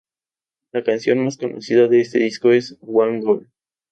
[0.71, 3.51] La canción más conocida de este disco es "One goal".